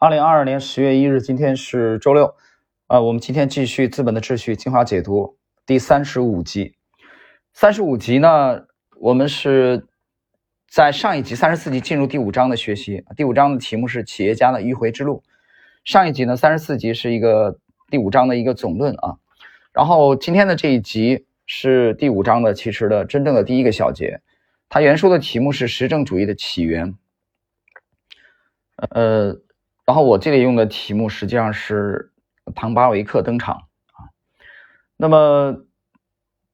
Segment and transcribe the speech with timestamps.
[0.00, 2.34] 二零二二年十月一日，今天是周六，
[2.86, 6.74] 呃，我们今天继续《资本的秩序》精华解读第三十五集。
[7.52, 8.64] 三十五集呢，
[8.96, 9.86] 我们是
[10.70, 13.04] 在上一集三十四集进入第五章的学习。
[13.14, 15.22] 第五章的题目是企业家的迂回之路。
[15.84, 17.58] 上一集呢，三十四集是一个
[17.90, 19.18] 第五章的一个总论啊。
[19.70, 24.22] 然后今天的这一集是第五章的其实的真正的第一个小节，
[24.70, 26.94] 它原书的题目是实证主义的起源。
[28.76, 29.38] 呃。
[29.90, 32.12] 然后我这里用的题目实际上是
[32.54, 34.06] 庞巴维克登场啊。
[34.96, 35.64] 那么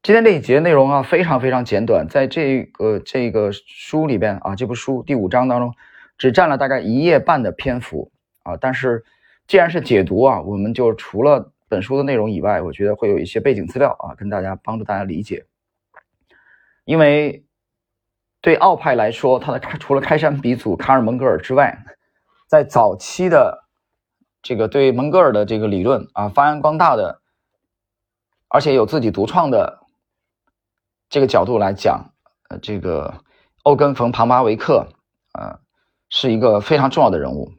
[0.02, 5.74] 今天这一节内容啊非常非常简短，在这个这个书里边啊，这部书第五章当中
[6.16, 8.10] 只占了大概一页半的篇幅
[8.42, 8.56] 啊。
[8.58, 9.04] 但是
[9.46, 15.44] 既然是解读啊，我们就除了本书的内容以外，我觉得会有一些背景资料啊，跟大家帮助大家理解。
[16.86, 17.44] 因为
[18.40, 21.78] 对奥派来说，他的除了开山鼻祖卡尔蒙格尔之外，
[22.46, 23.64] 在早期的
[24.40, 27.20] 这个对蒙格尔的这个理论啊发扬光大的，
[28.46, 29.80] 而且有自己独创的
[31.08, 32.12] 这个角度来讲，
[32.48, 33.14] 呃，这个
[33.64, 34.86] 欧根冯庞巴维克
[35.32, 35.58] 啊
[36.08, 37.50] 是一个非常重要的人物。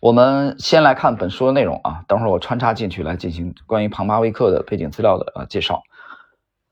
[0.00, 5.82] 我们先来看本书的内容啊，等会儿我穿插进去来进行关于庞巴维克的背景资料的啊介绍。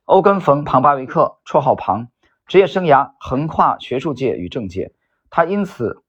[0.05, 2.09] 欧根冯庞巴维克，绰号庞，
[2.47, 4.93] 职业生涯横跨学术界与政界，
[5.31, 6.03] 他因此。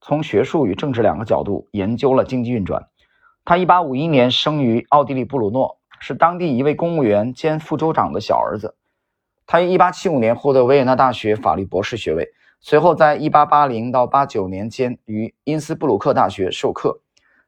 [0.00, 2.88] 从学术与政治两个角度研究了经济运转。
[3.44, 8.76] 他1851年生于奥地利布鲁诺，是当地一位公务员兼副州长的小儿子。
[9.46, 12.28] 他于1875年获得维也纳大学法律博士学位，
[12.60, 17.00] 随后在1880到89年间于因斯布鲁克大学授课。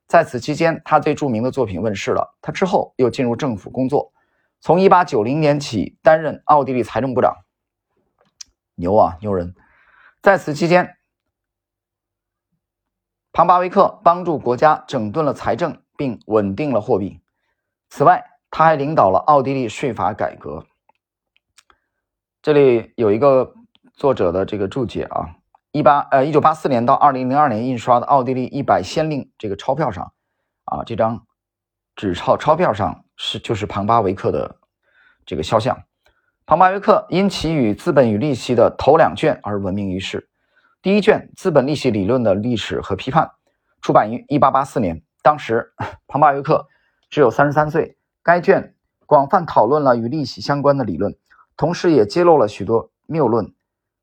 [0.09, 2.37] 在此期间，他最著名的作品问世了。
[2.43, 4.13] 他之后又进入政府工作，
[4.61, 7.35] 从1890年起担任奥地利财政部长。
[8.75, 9.55] 牛啊，牛人！
[10.21, 10.97] 在此期间。
[13.35, 17.23] 庞巴维克帮助国家整顿了财政，并稳定了货币。
[17.89, 20.67] 此外，他还领导了奥地利税法改革。
[22.43, 23.55] 这里有一个
[23.95, 25.37] 作者的这个注解啊，
[25.71, 30.13] 一八呃一九八四年到二零零二年印刷的奥地利一百先令这个钞票上，
[30.67, 31.27] 啊这张
[31.97, 34.57] 纸钞钞票上是就是庞巴维克的
[35.25, 35.85] 这个肖像。
[36.45, 40.29] 庞巴维克因其与《资本与利息》的头两卷而闻名于世。
[40.83, 43.25] 第一卷《资本利息理论的历史和批判》
[43.81, 45.73] 出版于1884年，当时
[46.09, 46.67] 庞巴维克
[47.09, 47.97] 只有33岁。
[48.25, 48.75] 该卷
[49.07, 51.15] 广泛讨论了与利息相关的理论，
[51.57, 53.55] 同时也揭露了许多谬论，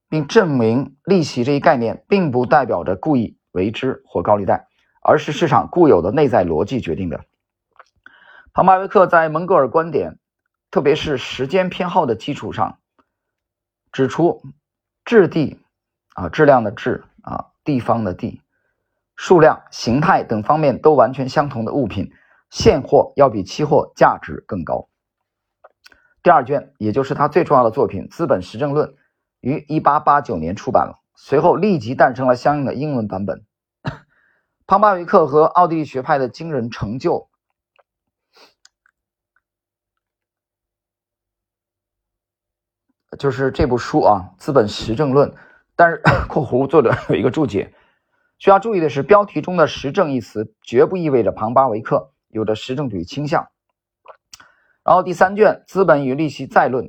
[0.07, 4.67] 并证明利息这一概念并不代表着故意为之或高利贷，
[5.01, 7.25] 而是市场固有的内在逻辑决定的。
[8.53, 10.17] 庞巴维克在蒙格尔观点，
[10.71, 12.79] 特别是时间偏好的基础上，
[13.91, 14.41] 指出
[15.03, 15.59] 质地。
[16.19, 18.41] 啊，质量的质啊，地方的地，
[19.15, 22.11] 数量、形态等方面都完全相同的物品，
[22.49, 24.89] 现货要比期货价值更高。
[26.21, 28.89] 第二卷，也就是他最重要的作品《资本实证论》，
[29.39, 33.45] 于1889年出版了，随后立即诞生了相应的英文版本。
[34.67, 37.29] 庞巴维克和奥地利学派的惊人成就，
[43.17, 45.31] 就是这部书啊，《资本实证论》。
[45.79, 47.71] 但是（括弧）作者有一个注解，
[48.37, 53.47] 需要注意的是，标题中的“实证”一词绝不意味着庞巴维克有着实证主义倾向。
[54.83, 56.83] 然后第三卷《资本与利息再论》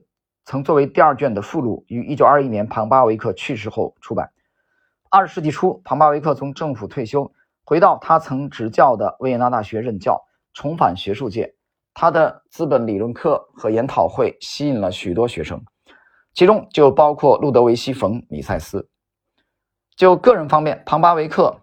[0.45, 4.33] 曾作为第二卷的附录，于1921年庞巴维克去世后出版。
[5.09, 7.33] 二十世纪初，庞巴维克从政府退休，
[7.65, 10.21] 回到他曾执教的维也纳大学任教，
[10.53, 11.55] 重返学术界。
[11.95, 15.63] 他的资本理论课和研讨会吸引了许多学生。
[16.33, 18.89] 其中就包括路德维希·冯·米塞斯。
[19.97, 21.61] 就个人方面，庞巴维克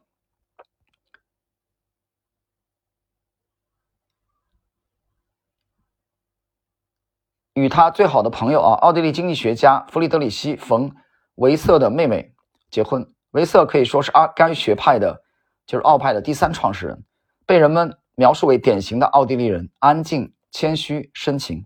[7.55, 10.91] 与他最好的朋友啊，奥地利经济学家弗里德里希·冯·
[11.35, 12.35] 维瑟的妹妹
[12.69, 13.11] 结婚。
[13.31, 15.23] 维瑟可以说是阿该学派的，
[15.65, 17.03] 就是奥派的第三创始人，
[17.47, 21.65] 被人们描述为典型的奥地利人，安静、谦虚、深情。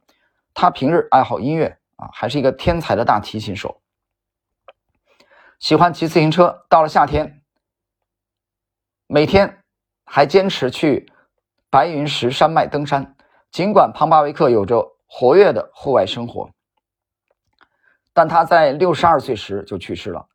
[0.53, 1.80] 他平日爱好音乐。
[2.01, 3.79] 啊，还是一个天才的大提琴手，
[5.59, 6.65] 喜欢骑自行车。
[6.67, 7.43] 到了夏天，
[9.05, 9.63] 每天
[10.03, 11.11] 还坚持去
[11.69, 13.15] 白云石山脉登山。
[13.51, 16.49] 尽管庞巴维克有着活跃的户外生活，
[18.13, 20.27] 但他在六十二岁时就去世了。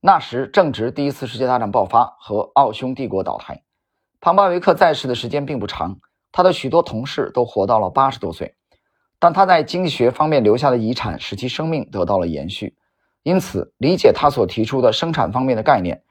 [0.00, 3.64] 那时正值第一次世界大战爆发和奥匈帝国倒台。
[4.20, 5.98] 庞巴维克在世的时间并不长，
[6.30, 8.54] 他的许多同事都活到了八十多岁。
[9.18, 12.76] 但他在经济学方面留下的遗产使其生命得到了延续，
[13.22, 16.02] 因此理解他所提出的生产方面的概念，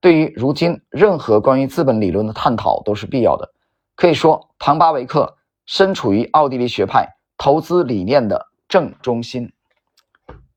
[0.00, 3.52] 对于如今任何关于资本理论的探讨都是必要的。
[3.94, 5.36] 可以说，庞巴维克
[5.66, 9.52] 身处于奥地利学派投资理念的正中心。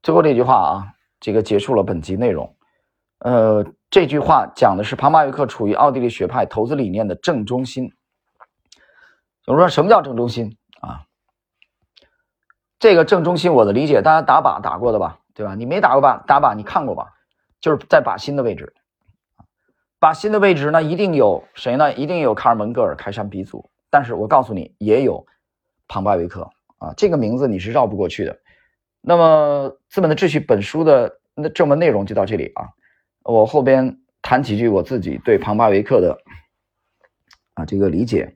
[0.04, 2.56] 最后这句话啊，这个结束了本集内容。
[3.20, 7.92] 呃，这句话讲的是庞巴维克处于奥地利学派投资理念的正中心。
[9.46, 10.56] 有人说什么叫正中心？
[12.86, 15.56] 这个正中心，我的理解，大家打靶打过的吧，对吧？
[15.56, 17.16] 你没打过靶，打靶你看过吧？
[17.60, 18.76] 就是在靶心的位置。
[20.00, 21.92] 靶心的位置呢，一定有谁呢？
[21.96, 23.72] 一定有卡尔蒙格尔开山鼻祖。
[23.90, 25.26] 但是我告诉你，也有
[25.88, 26.48] 庞巴维克
[26.78, 28.38] 啊，这个名字你是绕不过去的。
[29.02, 32.70] 那么《资本的秩序》本书的那正文内容就到这里啊。
[33.24, 36.16] 我后边谈几句我自己对庞巴维克的
[37.56, 38.36] 啊这个理解。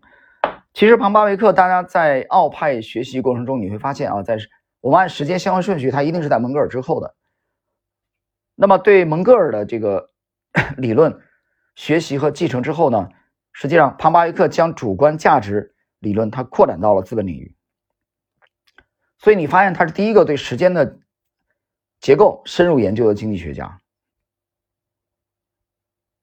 [0.80, 4.38] 其实庞巴维克，大家在奥派学习过程中，你会发现啊，在
[4.80, 7.16] 我们按时间先后顺序，他一定是在蒙格尔之后的。
[8.56, 10.12] 那么对蒙格尔的这个
[10.78, 11.20] 理论。
[11.76, 13.10] 学习和继承之后呢，
[13.52, 17.54] 实际上庞巴维克将主观价值理论它扩展到了资本领域，
[19.18, 20.98] 所以你发现他是第一个对时间的
[22.00, 23.82] 结构深入研究的经济学家。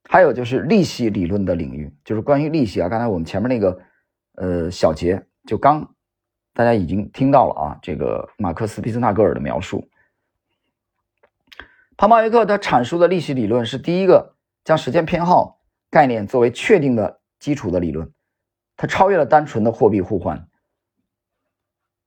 [0.08, 3.78] 还有就是利息理论的领域，就是关于利息啊，刚才我们前面那个
[4.36, 5.94] 呃小节就刚
[6.54, 9.88] 大家已经听到了啊，这个马克思·皮斯纳格尔的描述，
[11.96, 14.34] 庞巴维克他阐述的利息理论是第一个。
[14.66, 15.60] 将时间偏好
[15.92, 18.12] 概念作为确定的基础的理论，
[18.76, 20.48] 它超越了单纯的货币互换。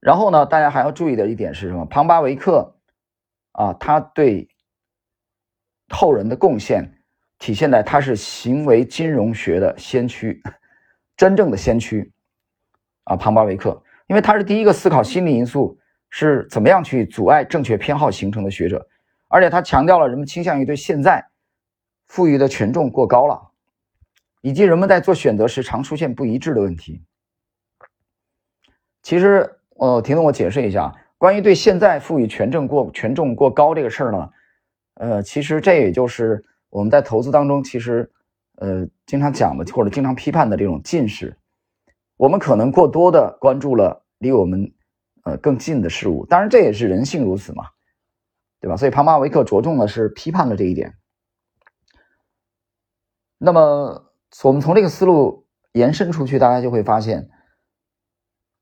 [0.02, 1.86] 然后呢，大家还要注意的一点是什么？
[1.86, 2.76] 庞巴维克
[3.54, 4.50] 啊，他对
[5.88, 7.02] 后人的贡献
[7.38, 10.44] 体现在他是行为金融学的先驱，
[11.16, 12.12] 真正的先驱
[13.10, 15.78] 啊，庞巴维克，因为他是第一个思考心理因素
[16.10, 18.88] 是怎么样去阻碍正确偏好形成的学者，
[19.28, 21.26] 而且他强调了人们倾向于对现在。
[22.08, 23.40] 赋予的权重过高了，
[24.42, 27.04] 以及人们在做选择时常出现不一致的问题。
[29.04, 34.30] 其实，呃，听我解释一下，关于对现在赋予权重过权重过高这个事儿呢，
[34.96, 38.12] 呃，其实这也就是我们在投资当中，其实，
[38.56, 41.38] 呃，经常讲的或者经常批判的这种近视。
[42.20, 44.74] 我们可能过多的关注了离我们
[45.24, 47.64] 呃更近的事物，当然这也是人性如此嘛，
[48.60, 48.76] 对吧？
[48.76, 50.96] 所以庞巴维克着重的是批判了这一点。
[53.38, 54.12] 那么，
[54.44, 57.30] 我们从这个思路延伸出去，大家就会发现，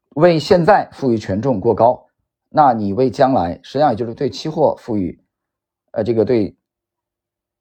[0.09, 2.05] 为现在赋予权重过高，
[2.49, 5.19] 那你为将来，实际上也就是对期货赋予，
[5.93, 6.55] 呃，这个对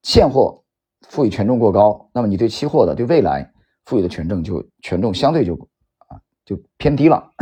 [0.02, 0.62] 现货
[1.08, 3.50] 赋予权重过高，那么你对期货的对未来
[3.86, 5.56] 赋予的权重就权重相对就
[6.46, 7.34] 就偏低了，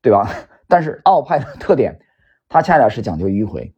[0.00, 0.26] 对吧？
[0.66, 2.00] 但是奥派的特点，
[2.48, 3.74] 它恰恰是讲究迂回，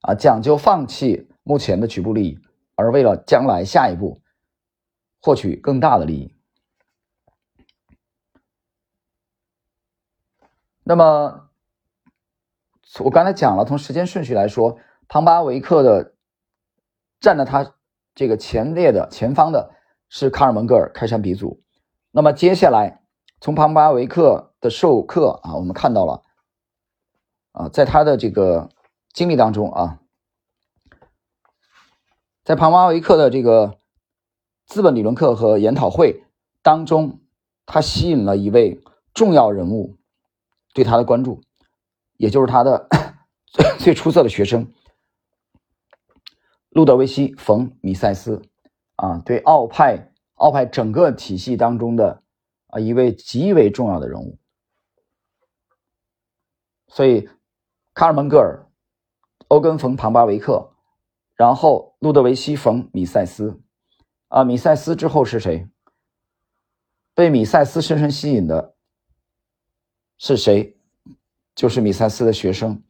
[0.00, 2.40] 啊，讲究放弃目前的局部利益。
[2.78, 4.20] 而为了将来下一步
[5.22, 6.36] 获取更大的利益，
[10.84, 11.48] 那么
[13.00, 14.78] 我刚才讲了，从时间顺序来说，
[15.08, 16.14] 庞巴维克的
[17.18, 17.74] 站在他
[18.14, 19.74] 这个前列的前方的
[20.10, 21.62] 是卡尔蒙格尔开山鼻祖。
[22.16, 23.02] 那么接下来
[23.42, 26.22] 从庞巴维克的授课啊，我们看到了
[27.52, 28.70] 啊，在他的这个
[29.12, 30.00] 经历当中啊。
[32.42, 33.78] 在庞巴维克的这个
[34.64, 36.24] 资本理论课和研讨会
[36.62, 37.20] 当中，
[37.66, 38.80] 他吸引了一位
[39.12, 39.98] 重要人物
[40.72, 41.42] 对他的关注，
[42.16, 42.88] 也就是他的
[43.78, 44.72] 最出色的学生
[46.70, 48.40] 路德维希·冯·米塞斯
[48.94, 52.22] 啊，对奥派奥派整个体系当中的
[52.68, 54.38] 啊一位极为重要的人物。
[56.88, 57.28] 所以，
[57.92, 58.66] 卡尔蒙格尔、
[59.48, 60.72] 欧根·冯·庞巴维克。
[61.34, 63.60] 然后，路德维希·冯·米塞斯，
[64.28, 65.68] 啊，米塞斯之后是谁？
[67.14, 68.74] 被米塞斯深深吸引的
[70.16, 70.78] 是谁？
[71.54, 72.82] 就是米塞斯的学生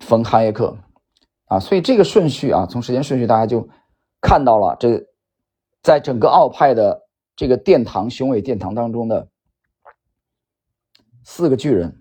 [0.00, 0.76] 冯·哈耶克，
[1.46, 3.66] 啊，所以这个顺序啊，从时间顺序大家就
[4.20, 5.06] 看到了，这
[5.82, 9.28] 在整个奥派的这个殿堂雄伟殿堂当中的
[11.24, 11.98] 四个巨人，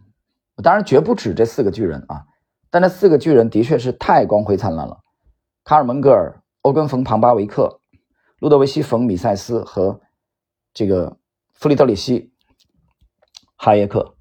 [0.63, 2.25] 当然绝不止这四个巨人啊。
[2.69, 4.99] 但这四个巨人的确是太光辉灿烂了：
[5.63, 7.81] 卡尔蒙格尔、欧根冯庞巴维克、
[8.39, 10.01] 路德维希冯米塞斯和
[10.73, 11.17] 这个
[11.53, 12.31] 弗里德里希
[13.55, 14.15] 哈耶克。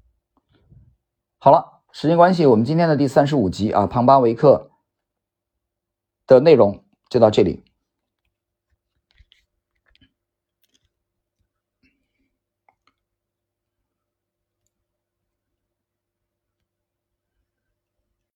[1.37, 4.71] 好了，时间关系，我们今天的第三十五集啊，庞巴维克
[6.25, 7.63] 的内容就到这里。